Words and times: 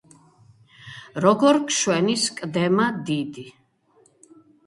როგორ 1.25 1.59
გშვენის 1.67 2.25
კდემა 2.41 2.87
დიდი.. 3.11 3.47